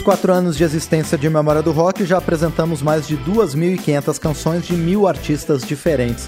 Nos 0.00 0.04
quatro 0.06 0.32
anos 0.32 0.56
de 0.56 0.64
existência 0.64 1.18
de 1.18 1.28
Memória 1.28 1.60
do 1.60 1.72
Rock, 1.72 2.06
já 2.06 2.16
apresentamos 2.16 2.80
mais 2.80 3.06
de 3.06 3.18
2.500 3.18 4.18
canções 4.18 4.66
de 4.66 4.72
mil 4.72 5.06
artistas 5.06 5.60
diferentes. 5.60 6.26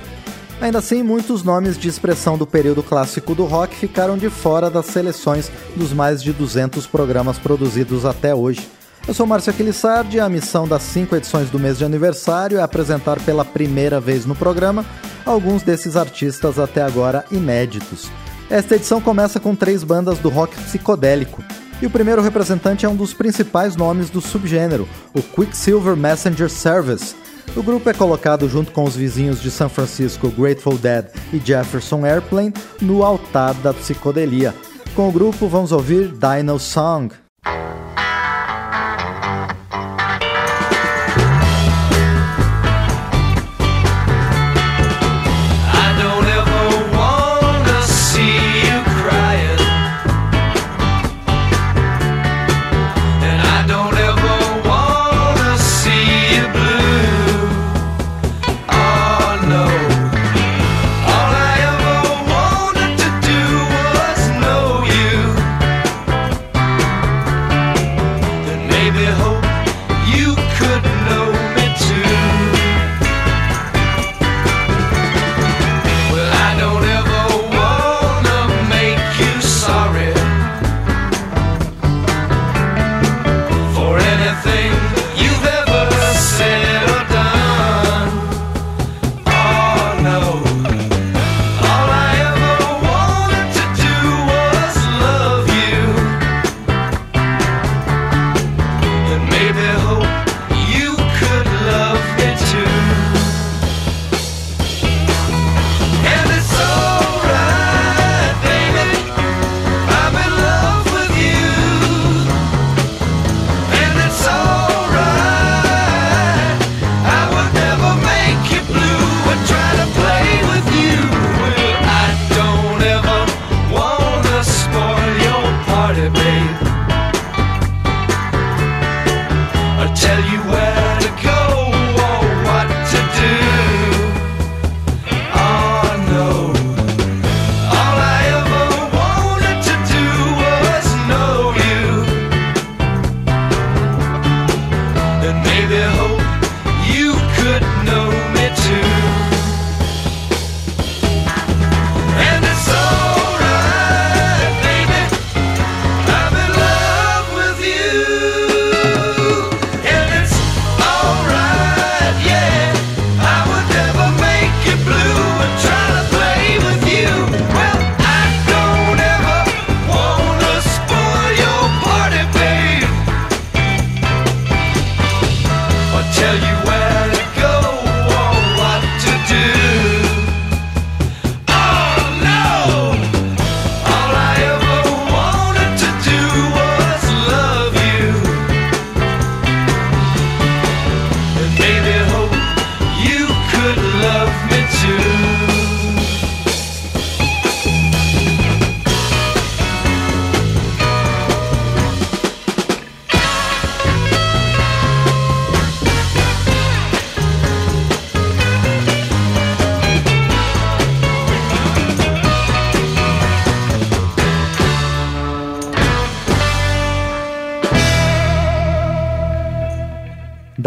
Ainda 0.61 0.79
assim, 0.79 1.03
muitos 1.03 1.43
nomes 1.43 1.79
de 1.79 1.89
expressão 1.89 2.37
do 2.37 2.47
período 2.47 2.83
clássico 2.83 3.35
do 3.35 3.47
rock 3.47 3.75
ficaram 3.75 4.19
de 4.19 4.29
fora 4.29 4.69
das 4.69 4.85
seleções 4.85 5.51
dos 5.75 5.91
mais 5.91 6.23
de 6.23 6.35
200 6.35 6.87
programas 6.87 7.39
produzidos 7.39 8.05
até 8.05 8.35
hoje. 8.35 8.69
Eu 9.09 9.15
sou 9.15 9.27
Márcio 9.27 9.55
Aquilissardi 9.55 10.19
e 10.19 10.21
a 10.21 10.29
missão 10.29 10.69
das 10.69 10.83
cinco 10.83 11.17
edições 11.17 11.49
do 11.49 11.59
mês 11.59 11.79
de 11.79 11.85
aniversário 11.87 12.59
é 12.59 12.63
apresentar 12.63 13.19
pela 13.21 13.43
primeira 13.43 13.99
vez 13.99 14.27
no 14.27 14.35
programa 14.35 14.85
alguns 15.25 15.63
desses 15.63 15.97
artistas 15.97 16.59
até 16.59 16.83
agora 16.83 17.25
inéditos. 17.33 18.11
Esta 18.51 18.75
edição 18.75 19.01
começa 19.01 19.41
com 19.41 19.57
três 19.57 19.83
bandas 19.83 20.19
do 20.19 20.29
rock 20.29 20.55
psicodélico. 20.57 21.43
E 21.83 21.87
o 21.87 21.91
primeiro 21.91 22.23
representante 22.23 22.87
é 22.87 22.89
um 22.89 22.95
dos 22.95 23.13
principais 23.13 23.75
nomes 23.75 24.09
do 24.09 24.21
subgênero, 24.21 24.89
o 25.13 25.21
Quicksilver 25.21 25.97
Messenger 25.97 26.49
Service. 26.49 27.17
O 27.57 27.63
grupo 27.63 27.91
é 27.91 27.93
colocado 27.93 28.49
junto 28.49 28.71
com 28.71 28.85
os 28.85 28.95
vizinhos 28.95 29.43
de 29.43 29.51
São 29.51 29.69
Francisco, 29.69 30.31
Grateful 30.31 30.79
Dead 30.79 31.07
e 31.33 31.39
Jefferson 31.45 32.07
Airplane, 32.07 32.55
no 32.81 33.05
altar 33.05 33.55
da 33.55 33.75
psicodelia. 33.75 34.55
Com 34.95 35.09
o 35.09 35.13
grupo 35.13 35.49
vamos 35.49 35.73
ouvir 35.73 36.13
Dino 36.13 36.57
Song. 36.61 37.13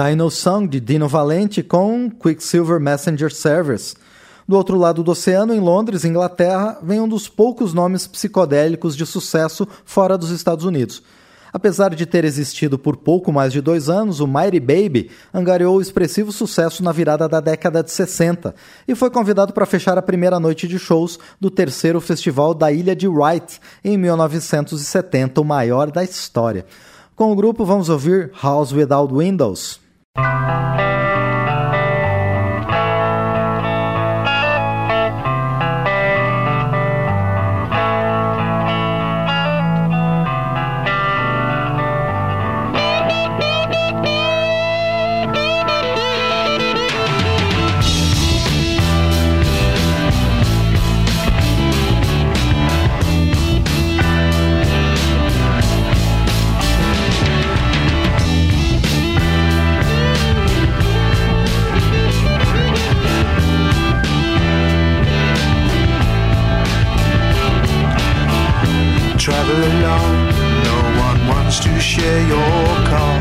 Dino 0.10 0.30
Song 0.30 0.68
de 0.68 0.80
Dino 0.80 1.08
Valente 1.08 1.64
com 1.64 2.12
Quicksilver 2.12 2.80
Messenger 2.80 3.34
Service. 3.34 3.96
Do 4.48 4.56
outro 4.56 4.78
lado 4.78 5.04
do 5.04 5.12
oceano, 5.12 5.54
em 5.54 5.60
Londres, 5.60 6.06
Inglaterra, 6.06 6.78
vem 6.84 7.02
um 7.02 7.08
dos 7.08 7.28
poucos 7.28 7.74
nomes 7.74 8.06
psicodélicos 8.06 8.96
de 8.96 9.06
sucesso 9.06 9.68
fora 9.84 10.16
dos 10.18 10.30
Estados 10.30 10.64
Unidos. 10.64 11.02
Apesar 11.52 11.96
de 11.96 12.06
ter 12.06 12.24
existido 12.24 12.78
por 12.78 12.98
pouco 12.98 13.32
mais 13.32 13.52
de 13.52 13.62
dois 13.62 13.90
anos, 13.90 14.20
o 14.20 14.28
Mighty 14.28 14.60
Baby 14.60 15.10
angariou 15.34 15.82
expressivo 15.82 16.32
sucesso 16.32 16.84
na 16.84 16.92
virada 16.92 17.28
da 17.28 17.40
década 17.40 17.82
de 17.82 17.90
60 17.90 18.54
e 18.88 18.94
foi 18.94 19.10
convidado 19.10 19.54
para 19.54 19.66
fechar 19.66 19.98
a 19.98 20.04
primeira 20.04 20.40
noite 20.40 20.68
de 20.68 20.78
shows 20.78 21.18
do 21.40 21.50
terceiro 21.50 22.00
festival 22.00 22.54
da 22.54 22.72
Ilha 22.72 22.96
de 22.96 23.08
Wight, 23.08 23.60
em 23.84 23.98
1970, 23.98 25.42
o 25.42 25.46
maior 25.46 25.90
da 25.90 26.04
história. 26.04 26.66
Com 27.16 27.32
o 27.32 27.36
grupo, 27.36 27.66
vamos 27.66 27.90
ouvir 27.90 28.32
House 28.44 28.72
Without 28.72 29.12
Windows. 29.12 29.85
Música 30.18 31.45
travel 69.26 69.58
alone. 69.58 70.30
No 70.70 70.78
one 71.02 71.20
wants 71.26 71.58
to 71.58 71.80
share 71.80 72.22
your 72.30 72.68
car. 72.86 73.18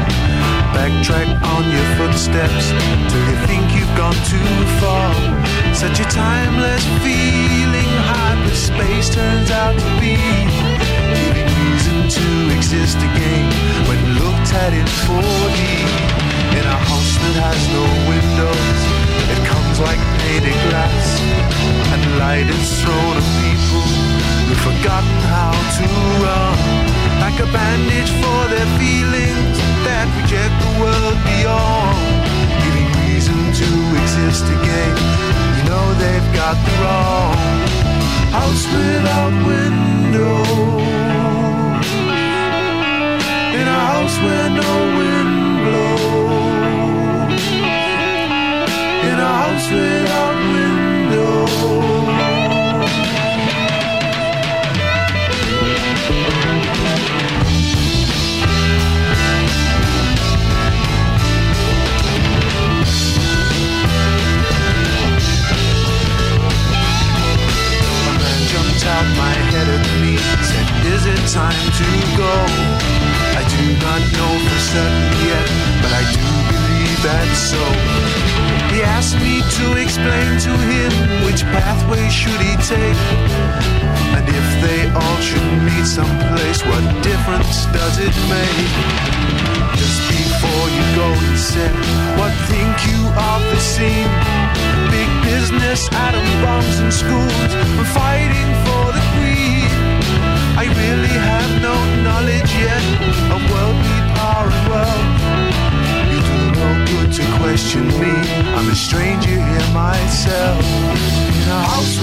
Backtrack 0.77 1.31
on 1.55 1.65
your 1.73 1.89
footsteps 1.97 2.77
till 3.09 3.25
you 3.31 3.37
think 3.49 3.65
you've 3.73 3.97
gone 3.97 4.21
too 4.29 4.53
far. 4.85 5.09
Such 5.73 6.01
a 6.01 6.07
timeless 6.13 6.85
feeling, 7.01 7.91
hard 8.05 8.37
but 8.45 8.53
space 8.53 9.09
turns 9.09 9.51
out 9.51 9.73
to 9.81 9.91
be. 9.97 10.21
Giving 11.25 11.49
reason 11.65 11.97
to 12.21 12.27
exist 12.55 12.99
again 13.01 13.49
when 13.89 14.01
looked 14.21 14.53
at 14.61 14.77
in 14.77 14.89
4D. 15.09 15.61
In 16.53 16.65
a 16.69 16.79
house 16.85 17.15
that 17.25 17.37
has 17.49 17.61
no 17.73 17.85
windows, 18.13 18.81
it 19.33 19.41
comes 19.49 19.81
like 19.81 20.01
painted 20.21 20.59
glass, 20.69 21.07
and 21.97 22.03
light 22.21 22.45
is 22.45 22.83
thrown 22.83 23.17
at 23.17 23.27
people 23.41 24.14
who've 24.47 24.61
forgotten 24.61 25.19
how 25.33 25.53
to 25.77 25.87
run, 26.23 26.57
like 27.25 27.39
a 27.41 27.49
bandage 27.53 28.11
for 28.21 28.41
their 28.53 28.69
feelings 28.77 29.57
that 29.87 30.07
reject 30.21 30.53
the 30.65 30.73
world 30.81 31.19
beyond, 31.25 31.97
giving 32.65 32.89
reason 33.09 33.39
to 33.61 33.69
exist 34.03 34.45
again. 34.45 34.97
You 35.57 35.63
know 35.71 35.85
they've 35.97 36.31
got 36.37 36.57
the 36.67 36.75
wrong 36.83 37.37
house 38.37 38.65
without 38.69 39.35
windows, 39.49 40.85
in 43.59 43.65
a 43.65 43.81
house 43.93 44.17
where 44.25 44.51
no 44.61 44.71
wind 44.99 45.35
blows, 45.65 47.45
in 49.09 49.17
a 49.17 49.31
house 49.41 49.67
without 49.73 50.37
windows. 50.53 52.04
Jumped 69.05 69.19
my 69.19 69.35
head 69.53 69.69
at 69.69 69.85
me, 70.01 70.17
said, 70.49 70.67
Is 70.87 71.07
it 71.07 71.21
time 71.33 71.67
to 71.81 71.89
go? 72.17 72.35
I 73.37 73.43
do 73.57 73.63
not 73.85 74.01
know 74.17 74.33
for 74.47 74.61
certain 74.73 75.13
yet, 75.29 75.47
but 75.83 75.93
I 75.93 76.05
do 76.15 76.27
believe 76.53 76.99
that's 77.03 77.39
so. 77.53 77.65
He 78.73 78.83
asked 78.83 79.19
me 79.21 79.43
to 79.59 79.67
explain 79.81 80.39
to 80.47 80.53
him 80.71 80.93
which 81.27 81.43
pathway 81.53 82.09
should 82.09 82.41
he 82.41 82.55
take. 82.65 83.01
And 84.17 84.25
if 84.29 84.47
they 84.63 84.89
all 84.95 85.19
should 85.21 85.49
meet 85.63 85.87
someplace, 85.87 86.63
what 86.65 86.85
difference 87.03 87.67
does 87.77 87.99
it 87.99 88.15
make? 88.31 88.71
Just 89.77 89.99
before 90.09 90.67
you 90.77 90.85
go, 90.97 91.09
he 91.29 91.37
said, 91.37 91.75
What 92.19 92.33
think 92.49 92.73
you 92.89 93.01
of 93.11 93.41
the 93.53 93.61
scene? 93.61 94.11
Big 94.91 95.11
business, 95.25 95.89
atom 95.93 96.27
bombs 96.43 96.79
in 96.79 96.91
schools, 96.93 97.51
we're 97.77 97.93
fighting 97.93 98.51
for 98.65 98.84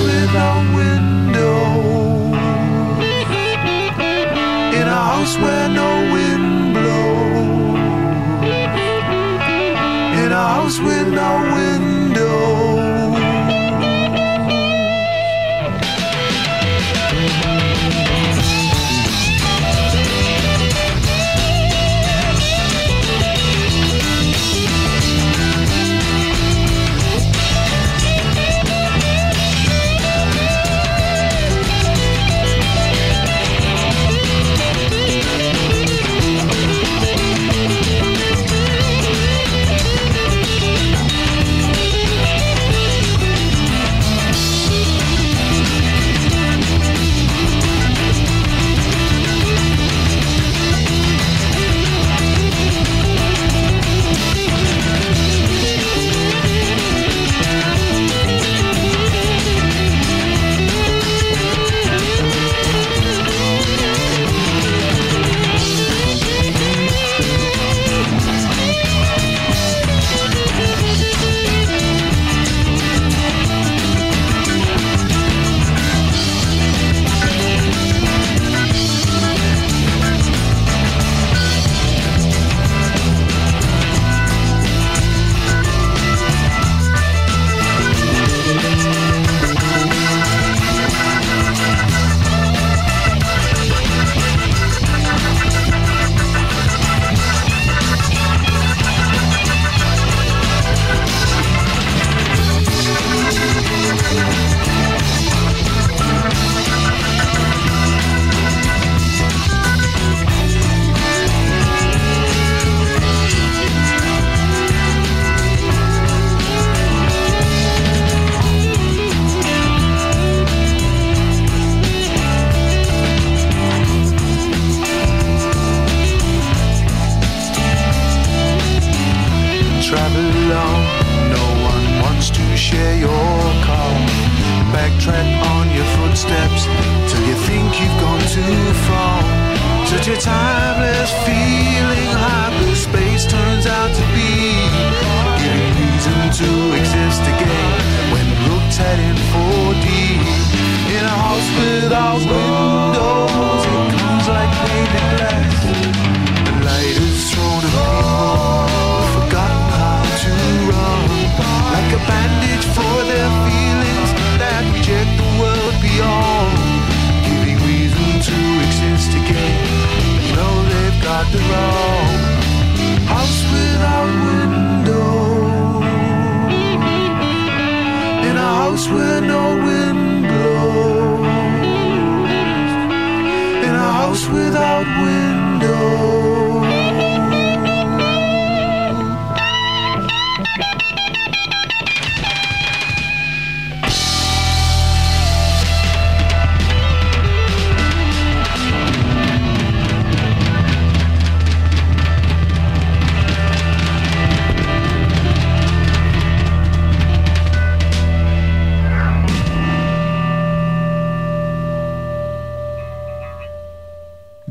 a 0.04 0.32
house 0.32 0.72
without 0.74 1.11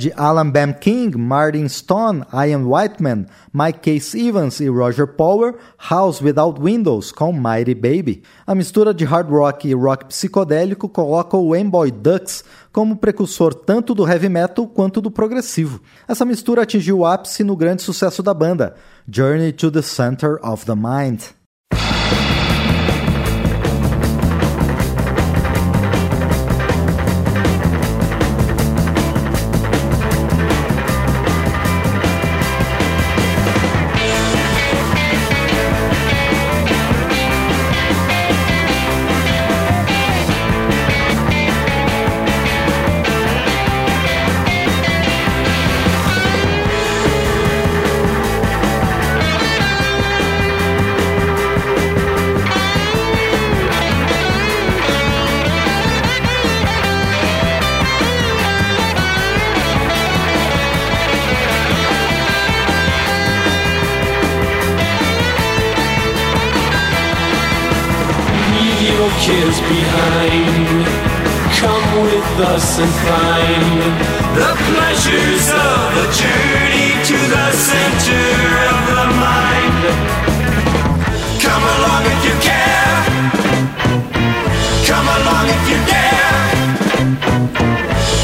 de 0.00 0.10
Alan 0.16 0.50
Bam 0.50 0.72
King, 0.72 1.14
Martin 1.18 1.68
Stone, 1.68 2.24
Ian 2.32 2.64
Whiteman, 2.64 3.26
Mike 3.52 3.80
Case 3.80 4.18
Evans 4.18 4.58
e 4.58 4.66
Roger 4.66 5.06
Power, 5.06 5.56
House 5.76 6.22
Without 6.22 6.58
Windows 6.58 7.12
com 7.12 7.34
Mighty 7.34 7.74
Baby. 7.74 8.22
A 8.46 8.54
mistura 8.54 8.94
de 8.94 9.04
hard 9.04 9.28
rock 9.28 9.68
e 9.68 9.74
rock 9.74 10.06
psicodélico 10.06 10.88
coloca 10.88 11.36
o 11.36 11.52
Amboy 11.52 11.90
Ducks 11.90 12.42
como 12.72 12.96
precursor 12.96 13.52
tanto 13.52 13.94
do 13.94 14.08
heavy 14.08 14.30
metal 14.30 14.66
quanto 14.66 15.02
do 15.02 15.10
progressivo. 15.10 15.82
Essa 16.08 16.24
mistura 16.24 16.62
atingiu 16.62 17.00
o 17.00 17.06
ápice 17.06 17.44
no 17.44 17.54
grande 17.54 17.82
sucesso 17.82 18.22
da 18.22 18.32
banda, 18.32 18.74
Journey 19.06 19.52
to 19.52 19.70
the 19.70 19.82
Center 19.82 20.38
of 20.42 20.64
the 20.64 20.74
Mind. 20.74 21.39
And 72.82 72.92
find 73.04 73.64
the 74.40 74.52
pleasures 74.72 75.46
of 75.52 75.88
a 76.00 76.08
journey 76.16 76.90
to 77.04 77.18
the 77.34 77.46
center 77.52 78.24
of 78.72 78.80
the 78.88 79.04
mind. 79.20 79.82
Come 81.44 81.64
along 81.76 82.02
if 82.14 82.20
you 82.24 82.36
care. 82.40 82.96
Come 84.88 85.08
along 85.18 85.44
if 85.56 85.64
you 85.70 85.78
dare. 85.92 86.40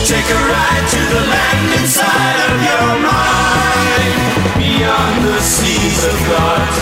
Take 0.09 0.29
a 0.37 0.41
ride 0.53 0.87
to 0.95 1.01
the 1.15 1.23
land 1.33 1.69
inside 1.81 2.39
of 2.49 2.57
your 2.71 2.91
mind. 3.13 4.15
Beyond 4.57 5.17
the 5.29 5.39
seas 5.41 6.01
of 6.11 6.17
thought. 6.29 6.75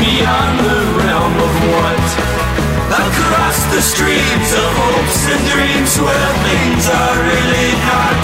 Beyond 0.00 0.54
the 0.64 0.80
realm 0.96 1.34
of 1.46 1.52
what 1.72 2.49
across 2.90 3.58
the 3.70 3.80
streams 3.80 4.50
of 4.50 4.66
hopes 4.82 5.20
and 5.30 5.42
dreams 5.46 5.94
where 6.02 6.30
things 6.42 6.84
are 6.90 7.16
really 7.22 7.70
not. 7.86 8.22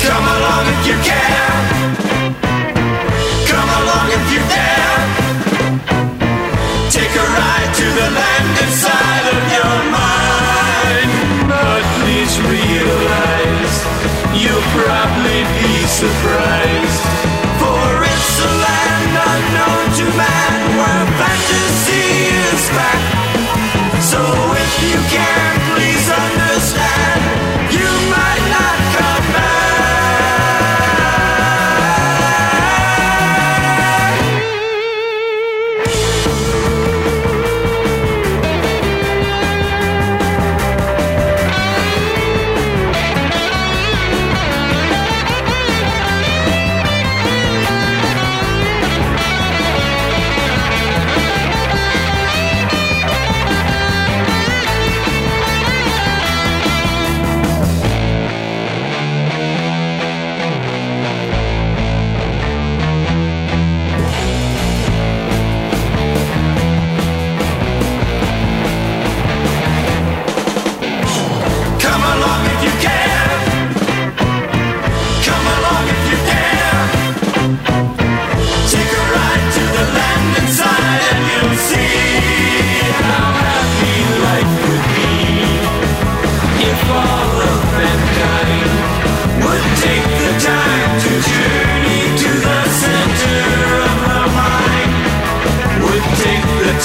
Come 0.00 0.24
along 0.24 0.64
if 0.72 0.80
you 0.88 0.96
can. 1.04 1.52
Come 3.44 3.70
along 3.80 4.08
if 4.08 4.24
you 4.32 4.40
dare. 4.48 5.04
Take 6.88 7.12
a 7.12 7.26
ride 7.36 7.72
to 7.76 7.86
the 7.92 8.08
land 8.08 8.52
inside 8.64 9.26
of 9.36 9.42
your 9.52 9.76
mind. 9.92 11.10
But 11.44 11.84
please 12.00 12.34
realize 12.40 13.76
you'll 14.32 14.68
probably 14.72 15.44
be 15.60 15.84
surprised. 15.84 17.17
So 24.08 24.16
if 24.16 24.82
you 24.84 24.98
can, 25.10 25.47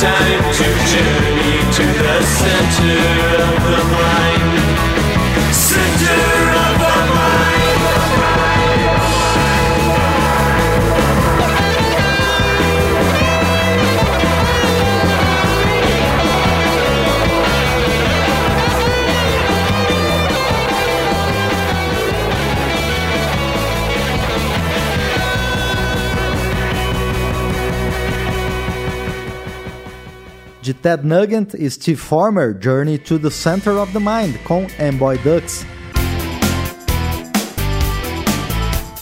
time 0.03 0.43
to 0.51 0.65
journey 0.91 1.59
to 1.71 1.85
the 2.03 2.21
center 2.23 3.22
Ted 30.83 31.07
Nugent 31.07 31.53
e 31.57 31.69
Steve 31.69 31.95
Former, 31.95 32.53
Journey 32.59 32.97
to 32.97 33.17
the 33.17 33.29
Center 33.29 33.77
of 33.77 33.93
the 33.93 33.99
Mind, 33.99 34.35
com 34.43 34.67
Amboy 34.77 35.17
Ducks. 35.19 35.65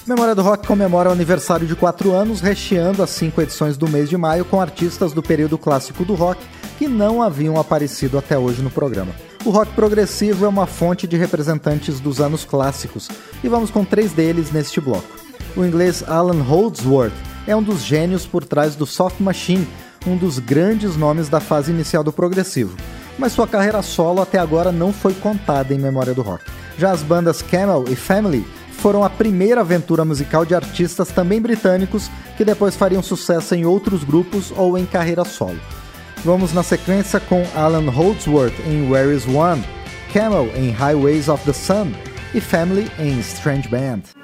Memória 0.05 0.35
do 0.35 0.43
Rock 0.43 0.67
comemora 0.67 1.09
o 1.09 1.11
aniversário 1.11 1.65
de 1.65 1.75
4 1.75 2.11
anos, 2.11 2.39
recheando 2.39 3.01
as 3.01 3.09
cinco 3.09 3.41
edições 3.41 3.77
do 3.77 3.89
mês 3.89 4.11
de 4.11 4.15
maio 4.15 4.45
com 4.45 4.61
artistas 4.61 5.11
do 5.11 5.23
período 5.23 5.57
clássico 5.57 6.05
do 6.05 6.13
rock 6.13 6.39
que 6.77 6.87
não 6.87 7.19
haviam 7.19 7.59
aparecido 7.59 8.15
até 8.15 8.37
hoje 8.37 8.61
no 8.61 8.69
programa. 8.69 9.11
O 9.43 9.49
rock 9.49 9.73
progressivo 9.73 10.45
é 10.45 10.47
uma 10.47 10.67
fonte 10.67 11.07
de 11.07 11.17
representantes 11.17 11.99
dos 11.99 12.21
anos 12.21 12.45
clássicos, 12.45 13.09
e 13.43 13.49
vamos 13.49 13.71
com 13.71 13.83
três 13.83 14.11
deles 14.13 14.51
neste 14.51 14.79
bloco. 14.79 15.09
O 15.57 15.65
inglês 15.65 16.03
Alan 16.07 16.43
Holdsworth 16.43 17.13
é 17.47 17.55
um 17.55 17.63
dos 17.63 17.81
gênios 17.81 18.27
por 18.27 18.45
trás 18.45 18.75
do 18.75 18.85
Soft 18.85 19.19
Machine, 19.19 19.67
um 20.05 20.17
dos 20.17 20.39
grandes 20.39 20.95
nomes 20.95 21.29
da 21.29 21.39
fase 21.39 21.71
inicial 21.71 22.03
do 22.03 22.11
progressivo, 22.11 22.75
mas 23.17 23.33
sua 23.33 23.47
carreira 23.47 23.81
solo 23.81 24.21
até 24.21 24.39
agora 24.39 24.71
não 24.71 24.91
foi 24.91 25.13
contada 25.13 25.73
em 25.73 25.79
memória 25.79 26.13
do 26.13 26.21
rock. 26.21 26.43
Já 26.77 26.91
as 26.91 27.03
bandas 27.03 27.41
Camel 27.41 27.85
e 27.87 27.95
Family 27.95 28.45
foram 28.71 29.03
a 29.03 29.09
primeira 29.09 29.61
aventura 29.61 30.03
musical 30.03 30.43
de 30.43 30.55
artistas 30.55 31.09
também 31.09 31.39
britânicos 31.39 32.09
que 32.35 32.43
depois 32.43 32.75
fariam 32.75 33.03
sucesso 33.03 33.53
em 33.53 33.65
outros 33.65 34.03
grupos 34.03 34.51
ou 34.57 34.77
em 34.77 34.85
carreira 34.85 35.23
solo. 35.23 35.59
Vamos 36.23 36.53
na 36.53 36.63
sequência 36.63 37.19
com 37.19 37.43
Alan 37.55 37.89
Holdsworth 37.89 38.59
em 38.65 38.89
Where 38.91 39.15
Is 39.15 39.27
One, 39.27 39.63
Camel 40.11 40.49
em 40.55 40.71
Highways 40.71 41.29
of 41.29 41.43
the 41.45 41.53
Sun 41.53 41.91
e 42.33 42.41
Family 42.41 42.89
em 42.99 43.19
Strange 43.19 43.67
Band. 43.69 44.20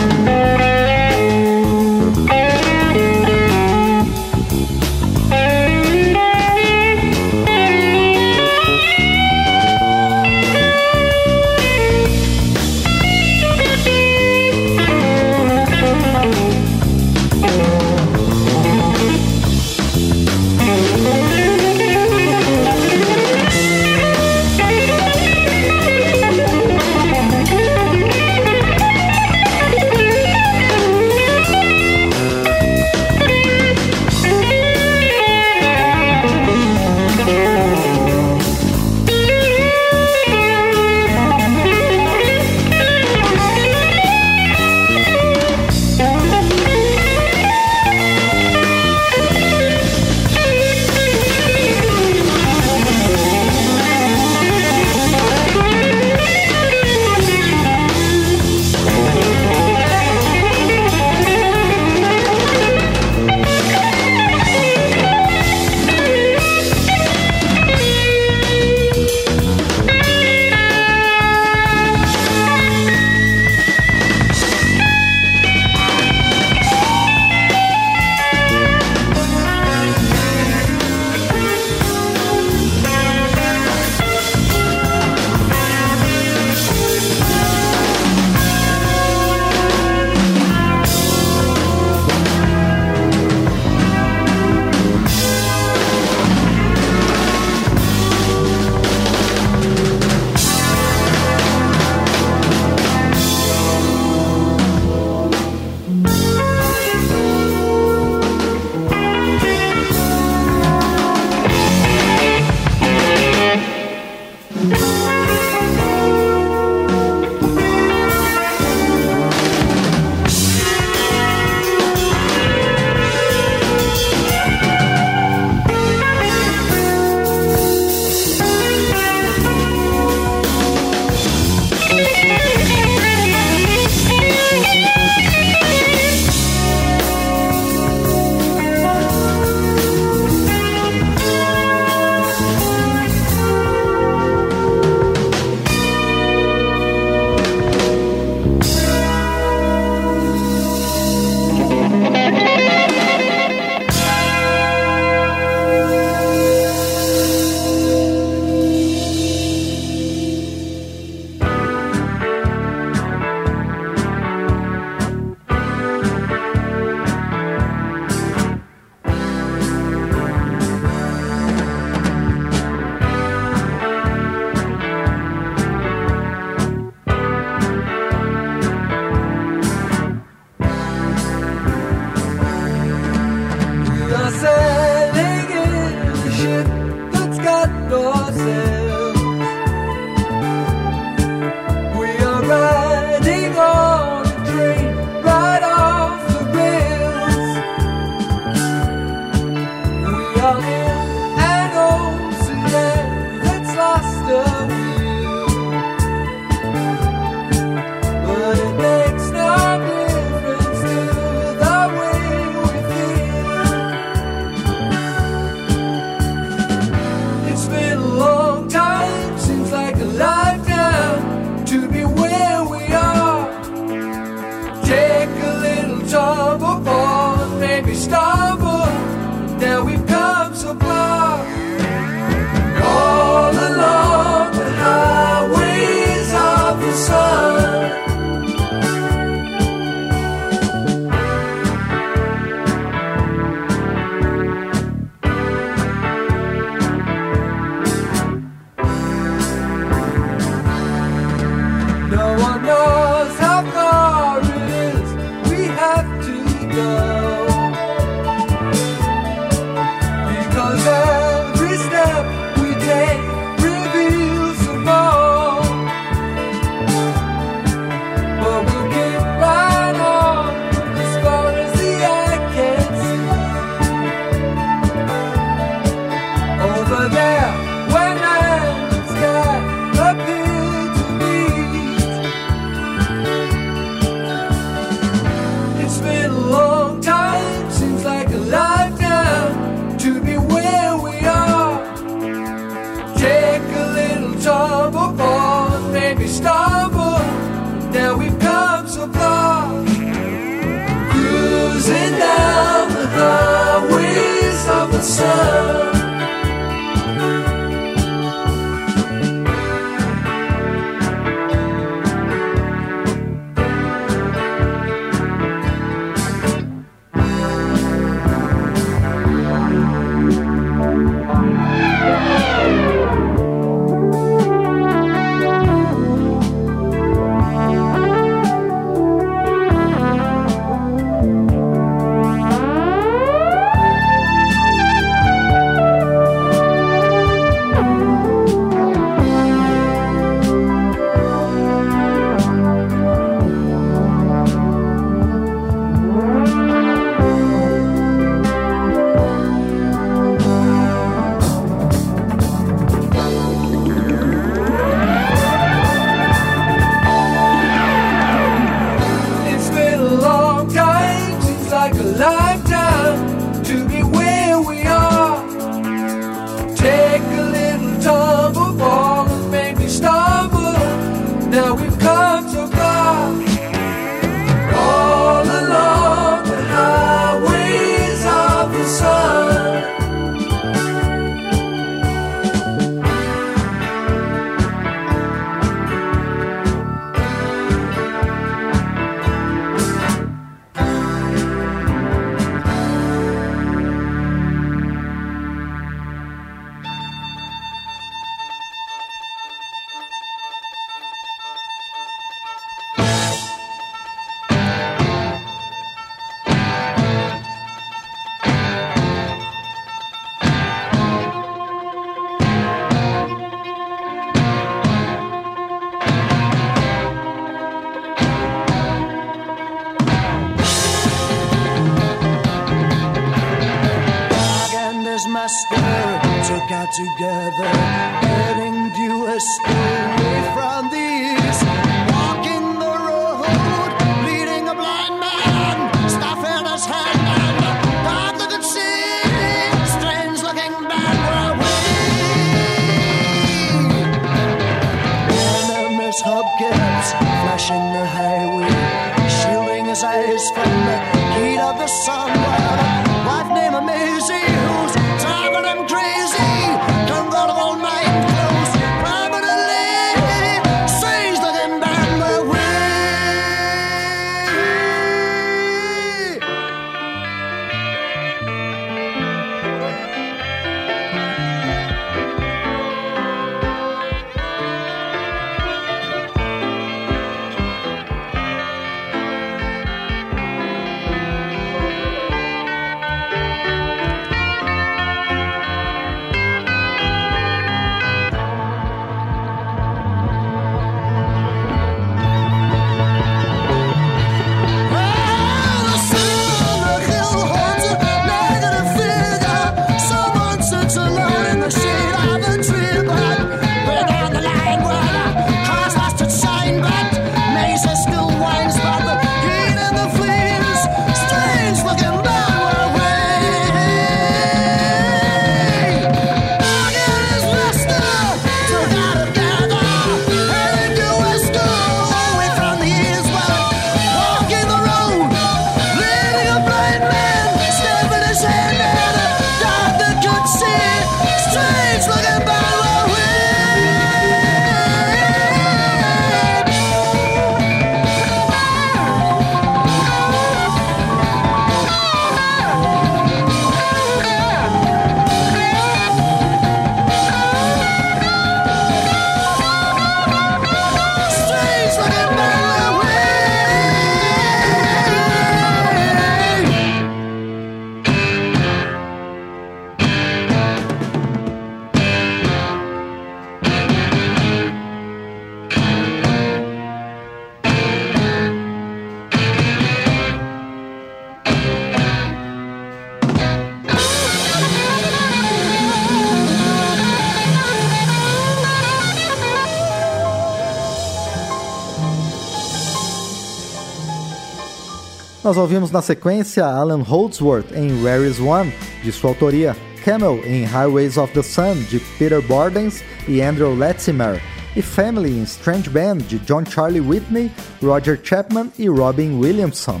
Nós 585.46 585.56
ouvimos 585.56 585.92
na 585.92 586.02
sequência 586.02 586.66
Alan 586.66 587.02
Holdsworth 587.02 587.70
em 587.72 588.02
Where 588.02 588.28
Is 588.28 588.40
One, 588.40 588.74
de 589.04 589.12
sua 589.12 589.30
autoria, 589.30 589.76
Camel 590.04 590.40
em 590.44 590.64
Highways 590.64 591.16
of 591.16 591.32
the 591.32 591.42
Sun, 591.44 591.76
de 591.88 592.00
Peter 592.18 592.42
Bordens 592.42 593.00
e 593.28 593.40
Andrew 593.40 593.72
Letzimer, 593.72 594.42
e 594.74 594.82
Family 594.82 595.38
em 595.38 595.44
Strange 595.44 595.88
Band, 595.88 596.16
de 596.16 596.40
John 596.40 596.64
Charlie 596.68 597.00
Whitney, 597.00 597.52
Roger 597.80 598.18
Chapman 598.20 598.72
e 598.76 598.88
Robin 598.88 599.38
Williamson. 599.38 600.00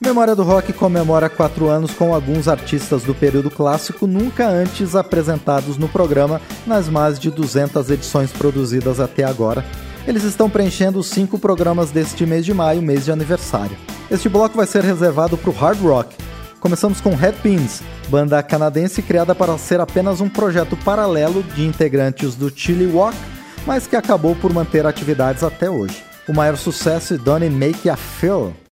Memória 0.00 0.34
do 0.34 0.42
Rock 0.42 0.72
comemora 0.72 1.28
quatro 1.28 1.68
anos 1.68 1.92
com 1.92 2.12
alguns 2.12 2.48
artistas 2.48 3.04
do 3.04 3.14
período 3.14 3.52
clássico 3.52 4.08
nunca 4.08 4.48
antes 4.48 4.96
apresentados 4.96 5.76
no 5.76 5.88
programa 5.88 6.40
nas 6.66 6.88
mais 6.88 7.20
de 7.20 7.30
200 7.30 7.88
edições 7.88 8.32
produzidas 8.32 8.98
até 8.98 9.22
agora. 9.22 9.64
Eles 10.06 10.22
estão 10.22 10.48
preenchendo 10.48 11.00
os 11.00 11.08
cinco 11.08 11.38
programas 11.38 11.90
deste 11.90 12.24
mês 12.24 12.44
de 12.44 12.54
maio, 12.54 12.80
mês 12.80 13.04
de 13.04 13.10
aniversário. 13.10 13.76
Este 14.08 14.28
bloco 14.28 14.56
vai 14.56 14.66
ser 14.66 14.84
reservado 14.84 15.36
para 15.36 15.50
o 15.50 15.52
hard 15.52 15.80
rock. 15.80 16.16
Começamos 16.60 17.00
com 17.00 17.14
Headpins, 17.14 17.82
banda 18.08 18.42
canadense 18.42 19.02
criada 19.02 19.34
para 19.34 19.58
ser 19.58 19.80
apenas 19.80 20.20
um 20.20 20.28
projeto 20.28 20.76
paralelo 20.76 21.42
de 21.42 21.66
integrantes 21.66 22.36
do 22.36 22.50
Chili 22.54 22.86
Walk, 22.86 23.16
mas 23.66 23.86
que 23.86 23.96
acabou 23.96 24.36
por 24.36 24.52
manter 24.52 24.86
atividades 24.86 25.42
até 25.42 25.68
hoje. 25.68 26.02
O 26.28 26.32
maior 26.32 26.56
sucesso 26.56 27.14
é 27.14 27.18
Don't 27.18 27.44
It 27.44 27.54
Make 27.54 27.88
Ya 27.88 27.96
Feel. 27.96 28.65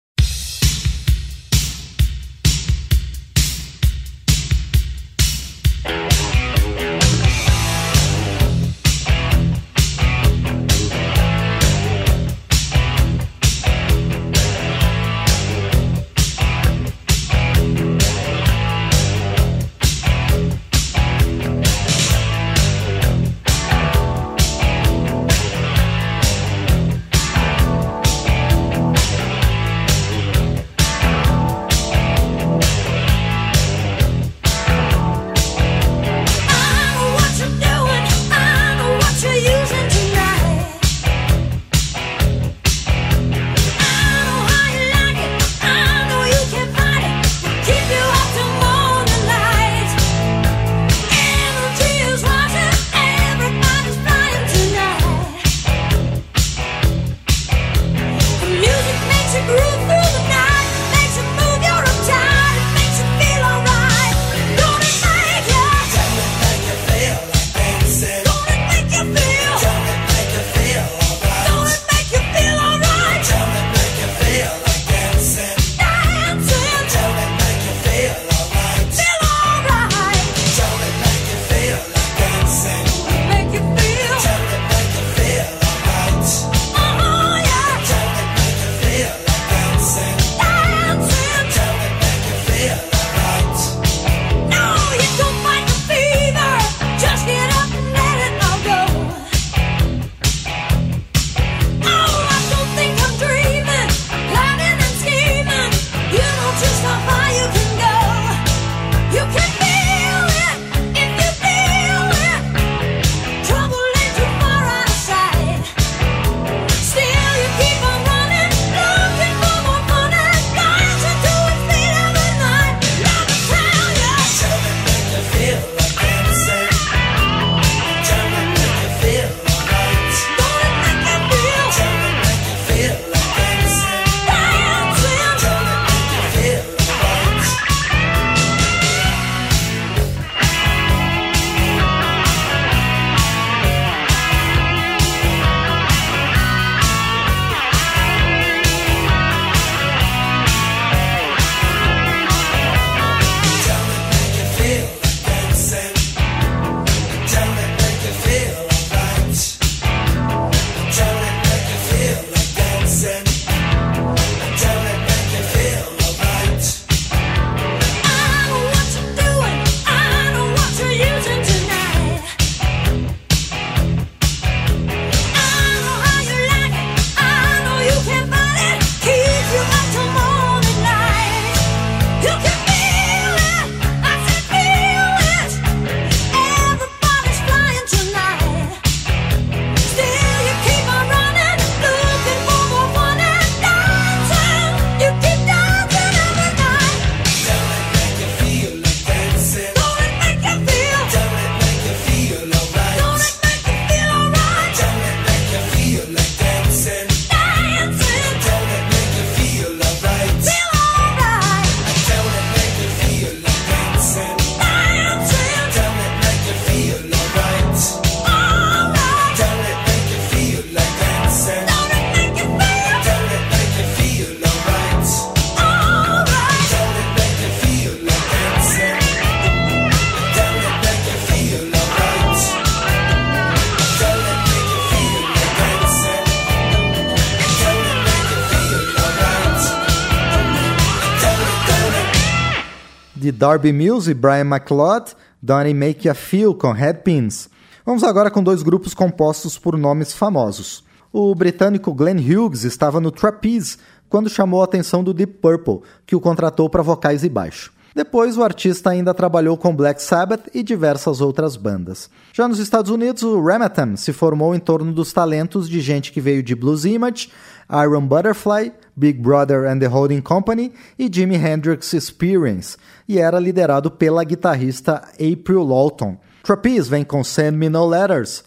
Darby 243.43 243.73
Mills 243.73 244.09
e 244.09 244.13
Brian 244.13 244.45
McLeod, 244.45 245.17
Don't 245.41 245.73
Make 245.73 246.07
You 246.07 246.15
Feel 246.15 246.55
com 246.55 246.71
Headpins. 246.71 247.49
Vamos 247.85 248.01
agora 248.01 248.31
com 248.31 248.41
dois 248.41 248.63
grupos 248.63 248.93
compostos 248.93 249.59
por 249.59 249.77
nomes 249.77 250.13
famosos. 250.13 250.81
O 251.11 251.35
britânico 251.35 251.93
Glenn 251.93 252.19
Hughes 252.19 252.63
estava 252.63 253.01
no 253.01 253.11
Trapeze 253.11 253.79
quando 254.07 254.29
chamou 254.29 254.61
a 254.61 254.63
atenção 254.63 255.03
do 255.03 255.13
Deep 255.13 255.39
Purple, 255.41 255.81
que 256.05 256.15
o 256.15 256.21
contratou 256.21 256.69
para 256.69 256.81
vocais 256.81 257.25
e 257.25 257.27
baixo. 257.27 257.73
Depois, 257.93 258.37
o 258.37 258.43
artista 258.43 258.91
ainda 258.91 259.13
trabalhou 259.13 259.57
com 259.57 259.75
Black 259.75 260.01
Sabbath 260.01 260.49
e 260.53 260.63
diversas 260.63 261.19
outras 261.19 261.57
bandas. 261.57 262.09
Já 262.31 262.47
nos 262.47 262.59
Estados 262.59 262.89
Unidos, 262.89 263.23
o 263.23 263.43
Ramatham 263.43 263.97
se 263.97 264.13
formou 264.13 264.55
em 264.55 264.59
torno 264.59 264.93
dos 264.93 265.11
talentos 265.11 265.67
de 265.67 265.81
gente 265.81 266.13
que 266.13 266.21
veio 266.21 266.41
de 266.41 266.55
Blues 266.55 266.85
Image, 266.85 267.29
Iron 267.69 268.07
Butterfly, 268.07 268.71
Big 268.95 269.21
Brother 269.21 269.65
and 269.65 269.79
the 269.79 269.87
Holding 269.87 270.21
Company 270.21 270.71
e 270.97 271.09
Jimi 271.09 271.35
Hendrix 271.35 271.93
Experience, 271.93 272.77
e 273.07 273.19
era 273.19 273.39
liderado 273.39 273.91
pela 273.91 274.23
guitarrista 274.23 275.07
April 275.13 275.63
Lawton. 275.63 276.17
Trapeze 276.43 276.89
vem 276.89 277.03
com 277.03 277.23
Send 277.23 277.57
Me 277.57 277.69
No 277.69 277.87
Letters, 277.87 278.43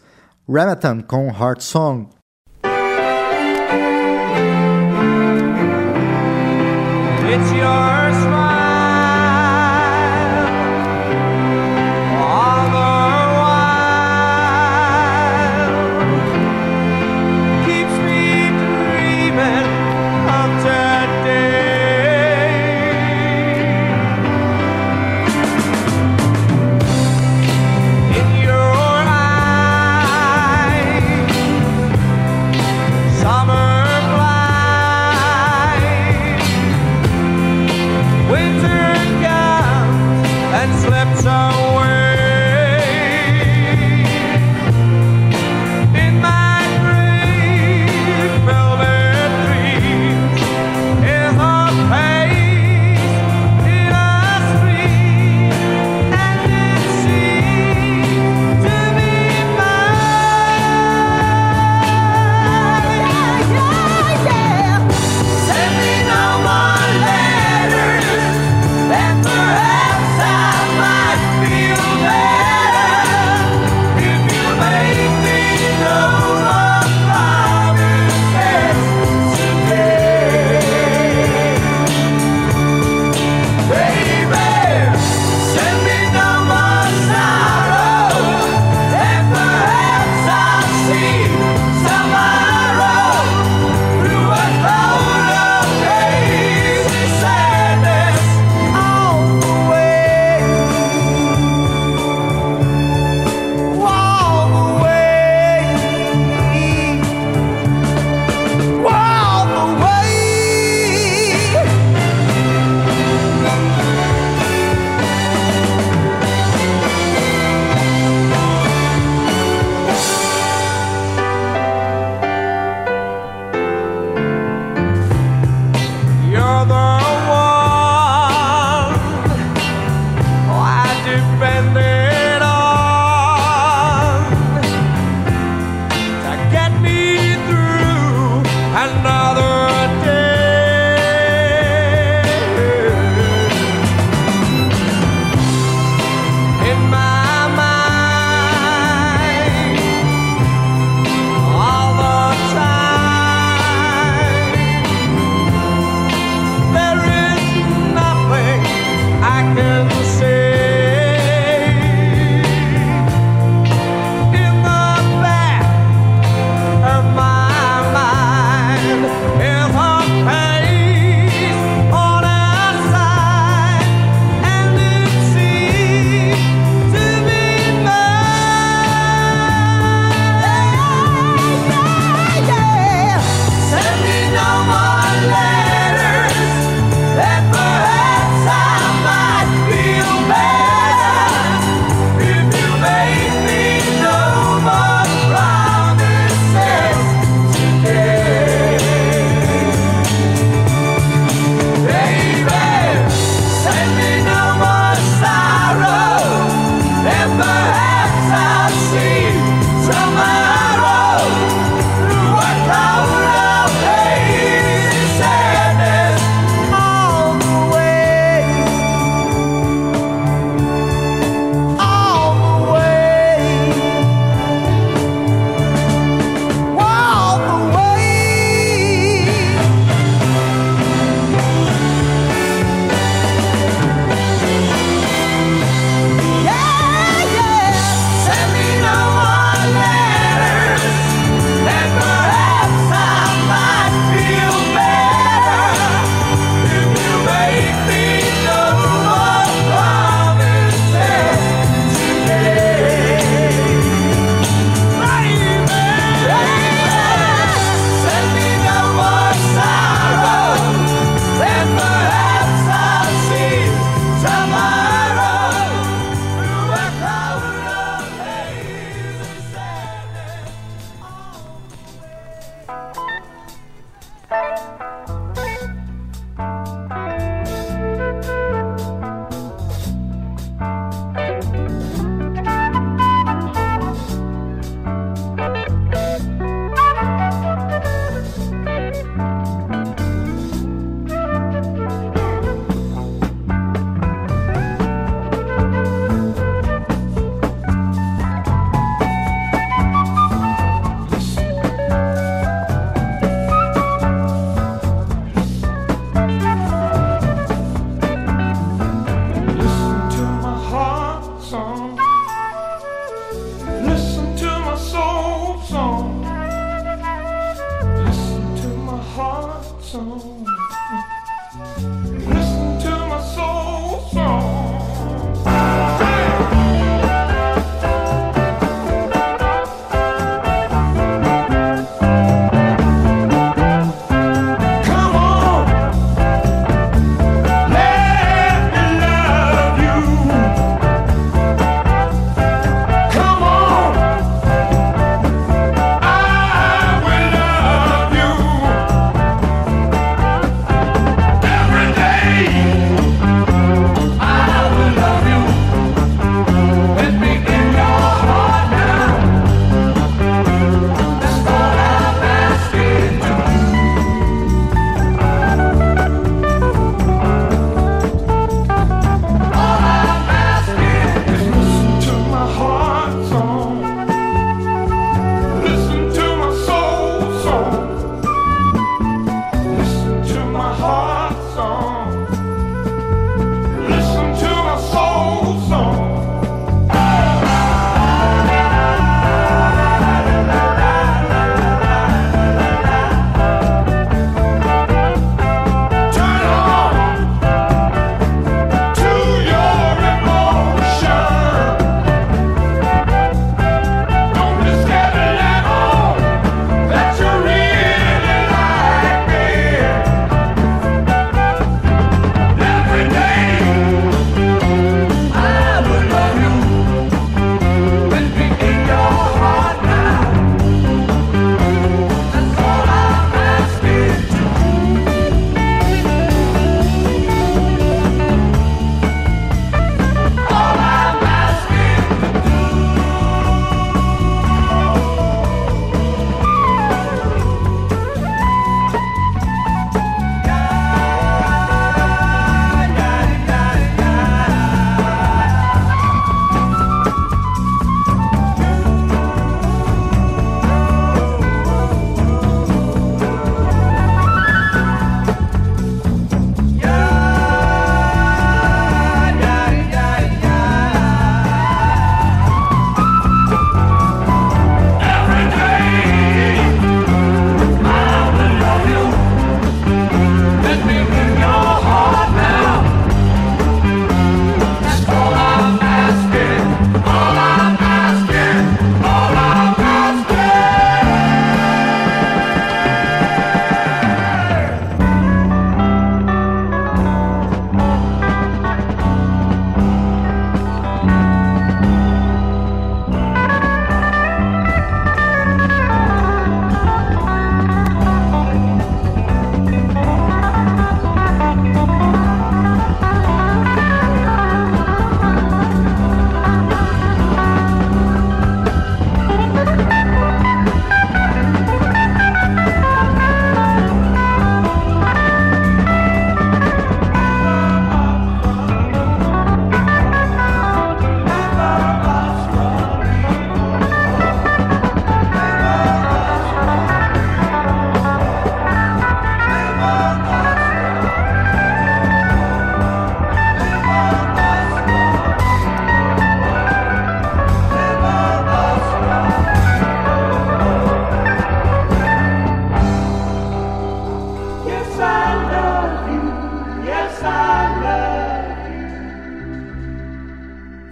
Ramadan 0.49 1.01
com 1.01 1.29
Heart 1.29 1.63
Song. 1.63 2.09
It's 7.29 7.53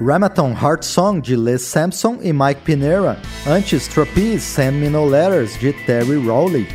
Ramaton 0.01 0.51
Heart 0.51 0.85
Song 0.85 1.21
de 1.21 1.37
Les 1.37 1.63
Sampson 1.63 2.19
e 2.21 2.33
Mike 2.33 2.63
Pinera, 2.65 3.17
antes 3.47 3.87
Trapeze 3.87 4.41
Send 4.41 4.73
Me 4.73 4.89
No 4.89 5.07
Letters 5.07 5.57
de 5.59 5.73
Terry 5.73 6.17
Rowley. 6.17 6.67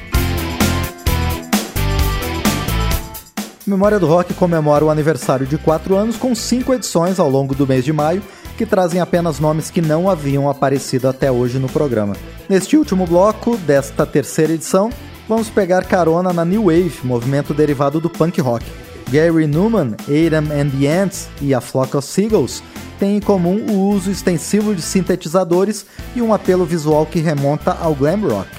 Memória 3.67 3.99
do 3.99 4.07
Rock 4.07 4.33
comemora 4.33 4.85
o 4.85 4.89
aniversário 4.89 5.45
de 5.45 5.57
4 5.57 5.95
anos 5.97 6.15
com 6.15 6.33
5 6.33 6.73
edições 6.73 7.19
ao 7.19 7.29
longo 7.29 7.53
do 7.53 7.67
mês 7.67 7.83
de 7.83 7.91
maio, 7.91 8.23
que 8.57 8.65
trazem 8.65 9.01
apenas 9.01 9.37
nomes 9.37 9.69
que 9.69 9.81
não 9.81 10.09
haviam 10.09 10.49
aparecido 10.49 11.09
até 11.09 11.29
hoje 11.29 11.59
no 11.59 11.67
programa. 11.67 12.15
Neste 12.47 12.77
último 12.77 13.05
bloco 13.05 13.57
desta 13.57 14.05
terceira 14.05 14.53
edição, 14.53 14.89
vamos 15.27 15.49
pegar 15.49 15.83
carona 15.83 16.31
na 16.31 16.45
New 16.45 16.65
Wave, 16.65 16.99
movimento 17.03 17.53
derivado 17.53 17.99
do 17.99 18.09
punk 18.09 18.39
rock. 18.39 18.65
Gary 19.11 19.47
Newman, 19.47 19.95
Adam 20.07 20.51
and 20.53 20.69
the 20.69 20.87
Ants 20.87 21.27
e 21.41 21.53
a 21.53 21.59
Flock 21.59 21.97
of 21.97 22.07
Seagulls 22.07 22.61
têm 22.99 23.17
em 23.17 23.19
comum 23.19 23.65
o 23.69 23.89
uso 23.89 24.11
extensivo 24.11 24.75
de 24.75 24.81
sintetizadores 24.81 25.85
e 26.15 26.21
um 26.21 26.33
apelo 26.33 26.65
visual 26.65 27.05
que 27.05 27.19
remonta 27.19 27.71
ao 27.71 27.95
glam 27.95 28.21
rock. 28.27 28.49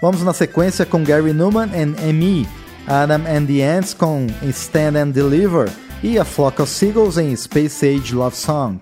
Vamos 0.00 0.22
na 0.22 0.32
sequência 0.32 0.86
com 0.86 1.04
Gary 1.04 1.32
Newman 1.32 1.70
and 1.74 2.12
Me, 2.12 2.48
Adam 2.86 3.22
and 3.26 3.46
the 3.46 3.62
Ants 3.62 3.92
com 3.92 4.26
Stand 4.48 4.96
and 4.96 5.10
Deliver 5.10 5.68
e 6.02 6.18
a 6.18 6.24
Flock 6.24 6.62
of 6.62 6.70
Seagulls 6.70 7.18
em 7.18 7.34
Space 7.36 7.84
Age 7.84 8.14
Love 8.14 8.36
Song. 8.36 8.78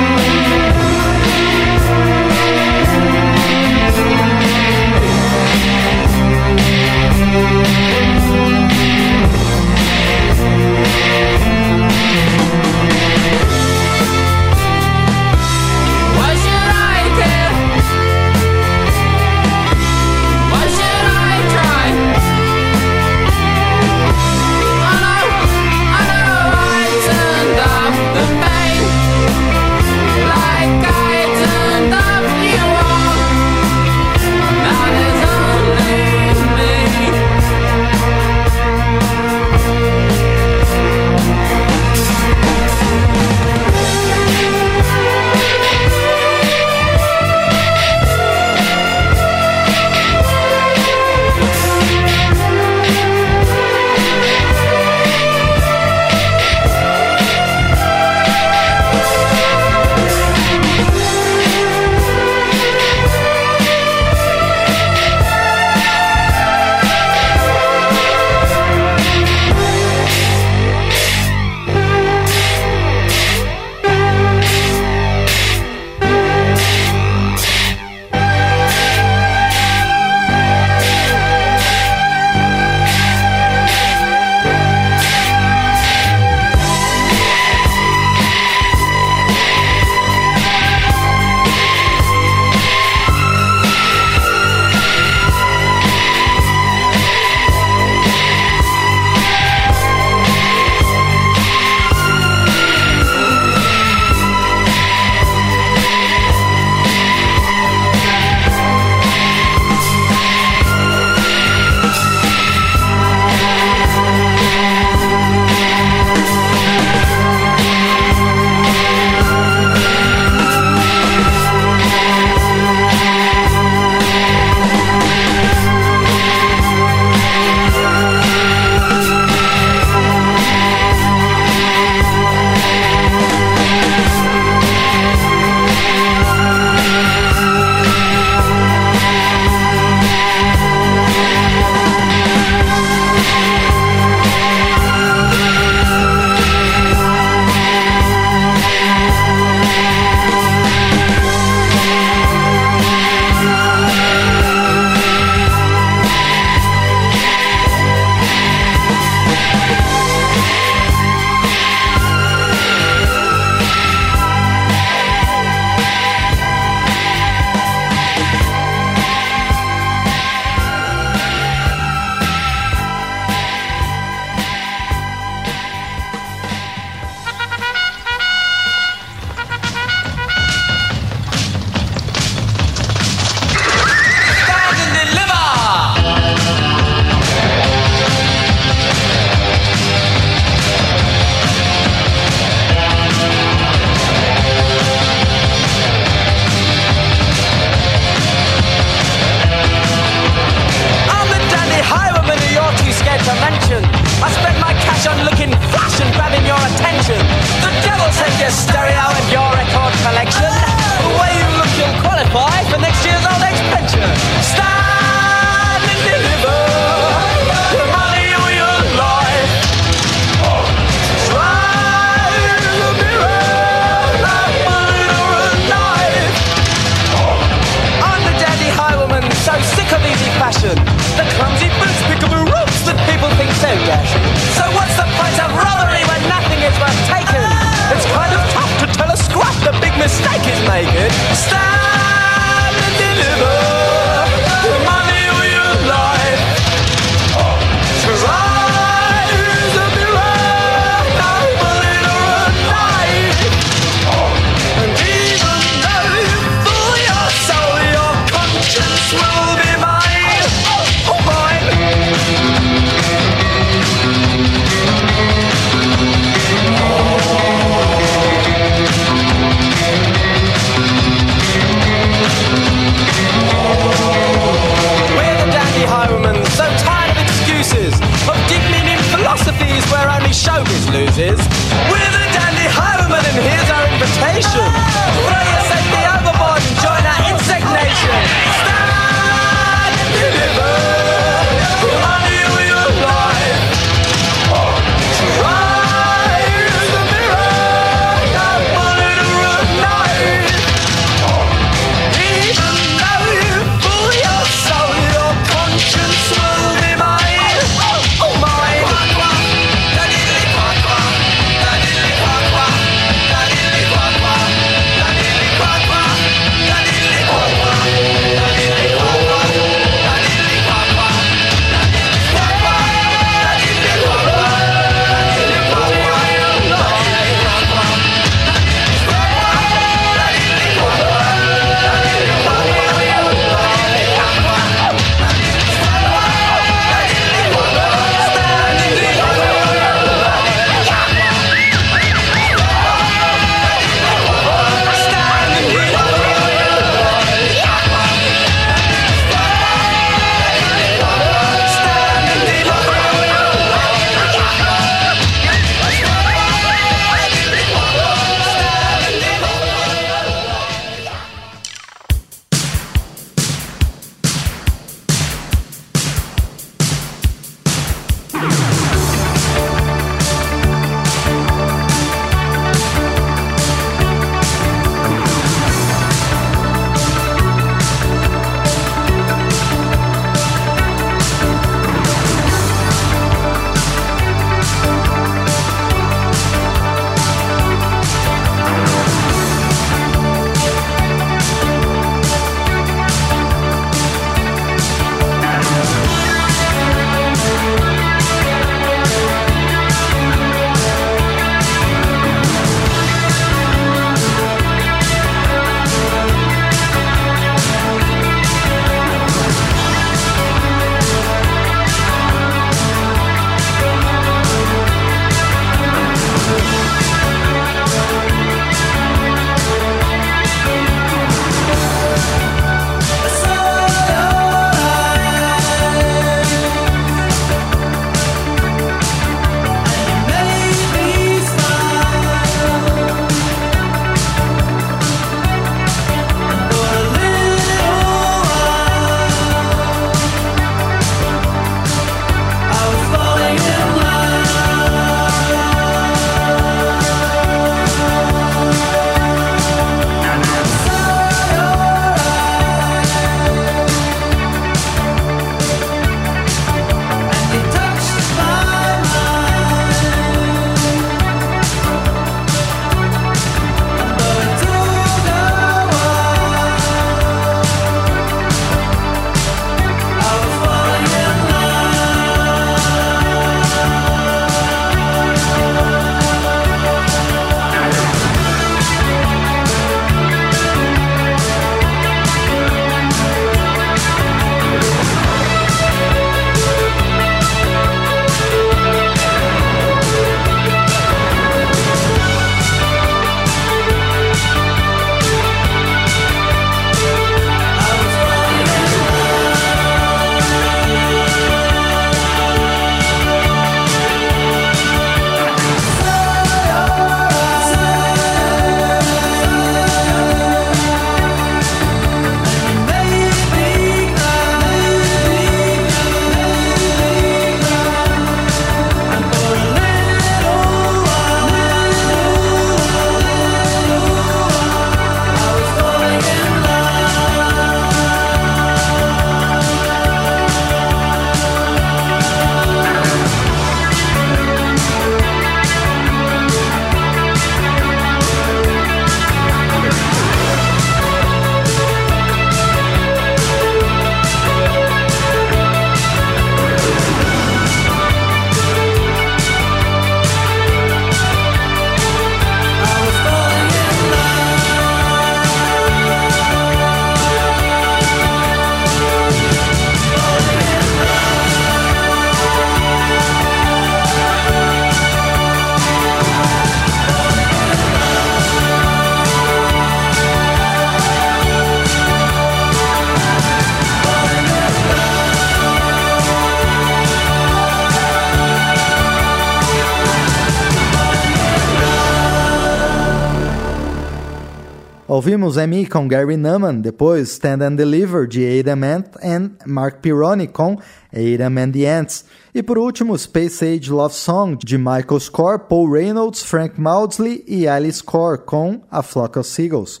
Ouvimos 585.26 585.56
M 585.56 585.84
com 585.86 586.06
Gary 586.06 586.36
Numan, 586.36 586.76
depois 586.80 587.30
Stand 587.30 587.60
and 587.60 587.74
Deliver 587.74 588.28
de 588.28 588.60
Adam 588.60 588.78
Ant 588.84 589.06
e 589.20 589.68
Mark 589.68 589.98
Pironi 590.00 590.46
com 590.46 590.78
Adam 591.12 591.60
and 591.60 591.72
the 591.72 591.84
Ants. 591.84 592.24
E 592.54 592.62
por 592.62 592.78
último, 592.78 593.18
Space 593.18 593.64
Age 593.64 593.90
Love 593.90 594.14
Song 594.14 594.56
de 594.56 594.78
Michael 594.78 595.18
Score, 595.18 595.58
Paul 595.58 595.90
Reynolds, 595.90 596.44
Frank 596.44 596.80
Maudsley 596.80 597.42
e 597.44 597.66
Alice 597.66 598.00
Core 598.04 598.38
com 598.38 598.80
A 598.88 599.02
Flock 599.02 599.36
of 599.40 599.48
Seagulls. 599.48 600.00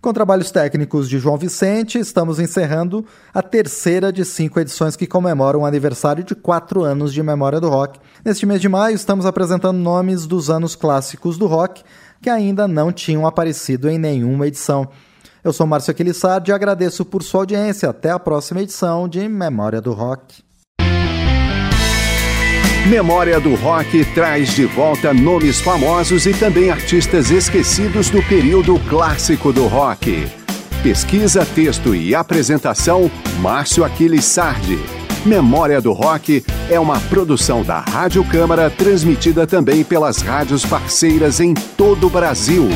Com 0.00 0.10
trabalhos 0.10 0.50
técnicos 0.50 1.06
de 1.06 1.18
João 1.18 1.36
Vicente, 1.36 1.98
estamos 1.98 2.40
encerrando 2.40 3.04
a 3.32 3.42
terceira 3.42 4.10
de 4.10 4.24
cinco 4.24 4.58
edições 4.58 4.96
que 4.96 5.06
comemoram 5.06 5.60
o 5.60 5.66
aniversário 5.66 6.24
de 6.24 6.34
quatro 6.34 6.82
anos 6.82 7.12
de 7.12 7.22
Memória 7.22 7.60
do 7.60 7.68
Rock. 7.68 8.00
Neste 8.24 8.46
mês 8.46 8.62
de 8.62 8.70
maio, 8.70 8.96
estamos 8.96 9.26
apresentando 9.26 9.76
nomes 9.76 10.26
dos 10.26 10.48
anos 10.48 10.74
clássicos 10.74 11.36
do 11.36 11.46
rock 11.46 11.84
que 12.22 12.30
ainda 12.30 12.68
não 12.68 12.92
tinham 12.92 13.26
aparecido 13.26 13.90
em 13.90 13.98
nenhuma 13.98 14.46
edição. 14.46 14.88
Eu 15.42 15.52
sou 15.52 15.66
Márcio 15.66 15.90
Aquilissardi 15.90 16.52
e 16.52 16.54
agradeço 16.54 17.04
por 17.04 17.22
sua 17.24 17.40
audiência. 17.40 17.90
Até 17.90 18.10
a 18.10 18.18
próxima 18.18 18.62
edição 18.62 19.08
de 19.08 19.28
Memória 19.28 19.80
do 19.80 19.92
Rock. 19.92 20.42
Memória 22.88 23.40
do 23.40 23.54
Rock 23.56 24.04
traz 24.14 24.54
de 24.54 24.64
volta 24.66 25.12
nomes 25.12 25.60
famosos 25.60 26.26
e 26.26 26.34
também 26.34 26.70
artistas 26.70 27.30
esquecidos 27.30 28.08
do 28.10 28.22
período 28.24 28.78
clássico 28.88 29.52
do 29.52 29.66
rock. 29.66 30.26
Pesquisa, 30.82 31.44
texto 31.44 31.94
e 31.94 32.14
apresentação: 32.14 33.10
Márcio 33.40 33.84
Aquiles 33.84 34.24
Sardi. 34.24 35.01
Memória 35.24 35.80
do 35.80 35.92
Rock 35.92 36.44
é 36.68 36.80
uma 36.80 36.98
produção 36.98 37.62
da 37.62 37.78
Rádio 37.78 38.24
Câmara, 38.24 38.68
transmitida 38.68 39.46
também 39.46 39.84
pelas 39.84 40.20
rádios 40.20 40.66
parceiras 40.66 41.38
em 41.38 41.54
todo 41.54 42.08
o 42.08 42.10
Brasil. 42.10 42.68